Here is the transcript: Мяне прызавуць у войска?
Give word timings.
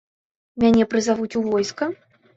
Мяне 0.63 0.87
прызавуць 0.93 1.35
у 1.41 1.45
войска? 1.53 1.93